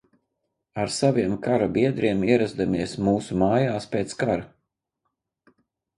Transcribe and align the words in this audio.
Ar 0.83 0.89
saviem 0.99 1.35
kara 1.43 1.67
biedriem 1.75 2.25
ierazdamies 2.29 2.95
mūsu 3.09 3.39
mājās 3.43 3.89
pēc 3.95 4.17
kara. 4.23 4.51